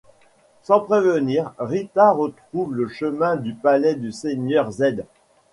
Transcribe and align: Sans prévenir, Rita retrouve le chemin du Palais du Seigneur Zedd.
Sans 0.63 0.79
prévenir, 0.79 1.53
Rita 1.59 2.09
retrouve 2.11 2.73
le 2.73 2.87
chemin 2.87 3.35
du 3.35 3.53
Palais 3.53 3.93
du 3.93 4.11
Seigneur 4.11 4.71
Zedd. 4.71 5.05